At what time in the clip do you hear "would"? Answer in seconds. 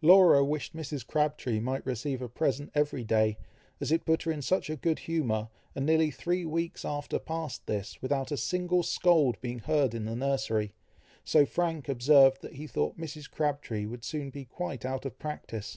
13.84-14.04